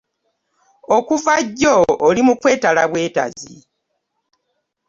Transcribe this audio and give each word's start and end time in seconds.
Okuva 0.97 1.33
jjo 1.47 1.75
oli 2.07 2.21
mu 2.27 2.33
kwetala 2.41 2.83
bwetazi. 2.91 3.53